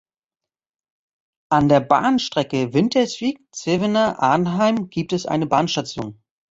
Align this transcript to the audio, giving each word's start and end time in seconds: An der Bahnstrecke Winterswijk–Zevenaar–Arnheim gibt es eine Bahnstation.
An 1.51 1.69
der 1.69 1.79
Bahnstrecke 1.79 2.73
Winterswijk–Zevenaar–Arnheim 2.73 4.89
gibt 4.89 5.13
es 5.13 5.27
eine 5.27 5.45
Bahnstation. 5.45 6.19